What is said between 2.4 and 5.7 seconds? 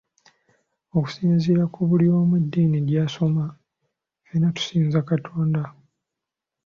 eddiini gy’asoma, ffena tusinza Katonda."